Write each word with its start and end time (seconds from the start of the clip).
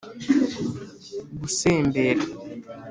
gusembera 1.39 2.25